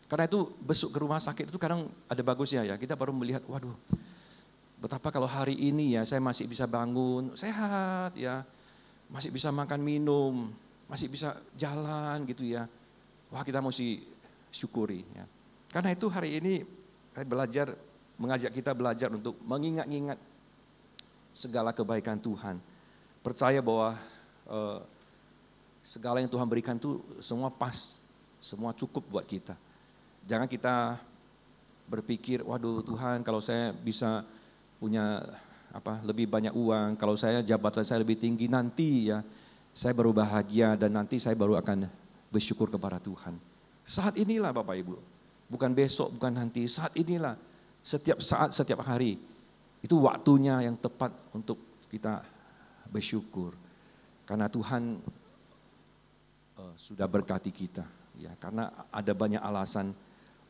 Karena 0.06 0.30
itu 0.30 0.46
besuk 0.62 0.94
ke 0.94 0.98
rumah 1.02 1.18
sakit 1.18 1.50
itu 1.50 1.58
kadang 1.58 1.90
ada 2.06 2.22
bagusnya 2.22 2.62
ya. 2.62 2.78
Kita 2.78 2.94
baru 2.94 3.10
melihat, 3.10 3.42
waduh, 3.50 3.74
betapa 4.78 5.10
kalau 5.10 5.26
hari 5.26 5.58
ini 5.58 5.98
ya 5.98 6.06
saya 6.06 6.22
masih 6.22 6.46
bisa 6.46 6.64
bangun, 6.70 7.34
sehat 7.34 8.14
ya, 8.14 8.46
masih 9.10 9.34
bisa 9.34 9.50
makan 9.50 9.82
minum, 9.82 10.54
masih 10.86 11.10
bisa 11.10 11.34
jalan 11.58 12.22
gitu 12.30 12.46
ya. 12.46 12.70
Wah 13.28 13.42
kita 13.42 13.58
mesti 13.58 14.00
syukuri 14.54 15.04
ya. 15.12 15.26
Karena 15.68 15.92
itu 15.92 16.06
hari 16.08 16.40
ini 16.40 16.64
saya 17.12 17.26
belajar, 17.26 17.66
mengajak 18.16 18.54
kita 18.54 18.72
belajar 18.72 19.12
untuk 19.12 19.36
mengingat-ingat 19.44 20.16
segala 21.34 21.74
kebaikan 21.76 22.16
Tuhan. 22.16 22.56
Percaya 23.20 23.60
bahwa 23.60 23.98
eh, 24.48 24.80
segala 25.84 26.22
yang 26.22 26.30
Tuhan 26.30 26.48
berikan 26.48 26.78
itu 26.78 27.02
semua 27.20 27.52
pas, 27.52 27.98
semua 28.40 28.72
cukup 28.72 29.04
buat 29.10 29.26
kita. 29.26 29.58
Jangan 30.24 30.48
kita 30.48 30.96
berpikir, 31.88 32.44
waduh 32.44 32.84
Tuhan 32.84 33.24
kalau 33.24 33.40
saya 33.40 33.72
bisa 33.72 34.24
punya 34.78 35.20
apa 35.68 36.00
lebih 36.06 36.30
banyak 36.30 36.54
uang, 36.54 36.96
kalau 36.96 37.18
saya 37.18 37.44
jabatan 37.44 37.84
saya 37.84 38.00
lebih 38.00 38.16
tinggi 38.16 38.48
nanti 38.48 39.12
ya 39.12 39.20
saya 39.74 39.92
baru 39.94 40.10
bahagia 40.10 40.74
dan 40.74 40.96
nanti 40.96 41.20
saya 41.22 41.38
baru 41.38 41.54
akan 41.60 41.86
bersyukur 42.32 42.72
kepada 42.72 42.98
Tuhan. 42.98 43.36
Saat 43.86 44.18
inilah 44.20 44.50
Bapak 44.50 44.74
Ibu, 44.74 44.96
bukan 45.48 45.70
besok, 45.72 46.18
bukan 46.18 46.34
nanti, 46.34 46.66
saat 46.68 46.92
inilah 46.98 47.38
setiap 47.80 48.18
saat, 48.20 48.52
setiap 48.52 48.82
hari 48.84 49.16
itu 49.80 49.96
waktunya 50.02 50.60
yang 50.66 50.76
tepat 50.76 51.14
untuk 51.32 51.56
kita 51.86 52.20
bersyukur. 52.90 53.54
Karena 54.28 54.50
Tuhan 54.50 55.00
uh, 56.58 56.74
sudah 56.76 57.08
berkati 57.08 57.48
kita 57.48 57.86
ya. 58.20 58.34
Karena 58.36 58.68
ada 58.92 59.12
banyak 59.16 59.40
alasan 59.40 59.94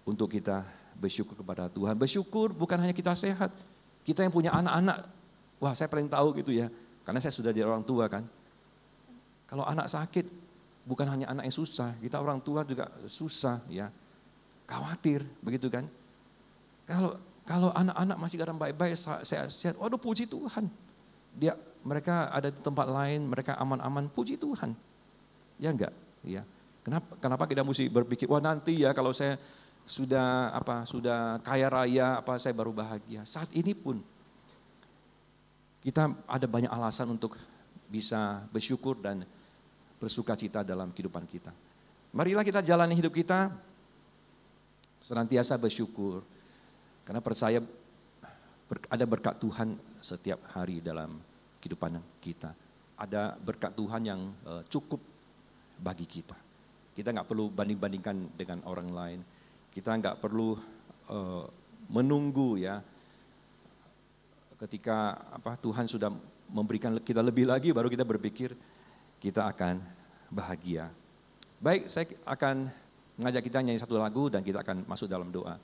untuk 0.03 0.33
kita 0.33 0.67
bersyukur 0.99 1.39
kepada 1.39 1.71
Tuhan. 1.71 1.95
Bersyukur 1.95 2.51
bukan 2.51 2.81
hanya 2.81 2.97
kita 2.97 3.15
sehat, 3.15 3.55
kita 4.09 4.25
yang 4.25 4.33
punya 4.33 4.57
anak-anak, 4.57 5.05
wah 5.61 5.77
saya 5.77 5.93
paling 5.93 6.09
tahu 6.09 6.33
gitu 6.41 6.57
ya, 6.57 6.73
karena 7.05 7.21
saya 7.21 7.29
sudah 7.29 7.53
jadi 7.53 7.69
orang 7.69 7.85
tua 7.85 8.09
kan. 8.09 8.25
Kalau 9.45 9.69
anak 9.69 9.85
sakit, 9.93 10.25
bukan 10.89 11.05
hanya 11.13 11.29
anak 11.29 11.45
yang 11.45 11.57
susah, 11.57 11.93
kita 12.01 12.17
orang 12.17 12.41
tua 12.41 12.65
juga 12.65 12.89
susah 13.05 13.61
ya. 13.69 13.93
Khawatir, 14.65 15.21
begitu 15.45 15.69
kan? 15.69 15.85
Kalau 16.89 17.21
kalau 17.45 17.69
anak-anak 17.73 18.17
masih 18.17 18.37
dalam 18.41 18.57
baik-baik, 18.57 18.97
sehat-sehat, 18.97 19.77
waduh 19.77 20.01
puji 20.01 20.29
Tuhan. 20.29 20.69
Dia 21.37 21.57
mereka 21.85 22.29
ada 22.33 22.49
di 22.49 22.61
tempat 22.61 22.89
lain, 22.89 23.29
mereka 23.29 23.57
aman-aman, 23.61 24.09
puji 24.09 24.41
Tuhan. 24.41 24.73
Ya 25.61 25.73
enggak? 25.73 25.93
Ya. 26.25 26.45
Kenapa 26.85 27.17
kenapa 27.21 27.45
kita 27.45 27.65
mesti 27.65 27.89
berpikir, 27.93 28.29
wah 28.29 28.41
nanti 28.41 28.85
ya 28.85 28.93
kalau 28.97 29.13
saya 29.13 29.37
sudah 29.89 30.53
apa 30.53 30.85
sudah 30.85 31.41
kaya 31.41 31.73
raya 31.73 32.21
apa 32.21 32.37
saya 32.37 32.53
baru 32.53 32.77
bahagia. 32.77 33.25
Saat 33.25 33.49
ini 33.57 33.73
pun 33.73 33.97
kita 35.81 36.13
ada 36.29 36.45
banyak 36.45 36.69
alasan 36.69 37.09
untuk 37.09 37.41
bisa 37.89 38.45
bersyukur 38.53 39.01
dan 39.01 39.25
bersuka 39.97 40.37
cita 40.37 40.61
dalam 40.61 40.93
kehidupan 40.93 41.25
kita. 41.25 41.57
Marilah 42.13 42.45
kita 42.45 42.61
jalani 42.61 43.01
hidup 43.01 43.17
kita 43.17 43.49
senantiasa 45.01 45.57
bersyukur 45.57 46.21
karena 47.09 47.25
percaya 47.25 47.65
ada 48.93 49.05
berkat 49.09 49.41
Tuhan 49.41 49.73
setiap 50.05 50.53
hari 50.53 50.85
dalam 50.85 51.17
kehidupan 51.65 51.97
kita. 52.21 52.53
Ada 53.01 53.41
berkat 53.41 53.73
Tuhan 53.73 54.05
yang 54.05 54.21
eh, 54.45 54.63
cukup 54.69 55.01
bagi 55.81 56.05
kita. 56.05 56.37
Kita 56.93 57.09
nggak 57.09 57.25
perlu 57.31 57.49
banding-bandingkan 57.49 58.37
dengan 58.37 58.61
orang 58.69 58.91
lain 58.93 59.21
kita 59.79 59.95
nggak 59.95 60.19
perlu 60.19 60.59
uh, 61.07 61.47
menunggu 61.87 62.59
ya 62.59 62.83
ketika 64.59 65.15
apa 65.31 65.55
Tuhan 65.55 65.87
sudah 65.87 66.11
memberikan 66.51 66.99
kita 66.99 67.23
lebih 67.23 67.47
lagi 67.47 67.71
baru 67.71 67.87
kita 67.87 68.03
berpikir 68.03 68.59
kita 69.23 69.47
akan 69.47 69.79
bahagia. 70.35 70.91
Baik, 71.63 71.87
saya 71.87 72.11
akan 72.27 72.67
mengajak 73.19 73.47
kita 73.47 73.63
nyanyi 73.63 73.79
satu 73.79 74.03
lagu 74.03 74.27
dan 74.27 74.43
kita 74.43 74.67
akan 74.67 74.83
masuk 74.87 75.07
dalam 75.07 75.31
doa. 75.31 75.55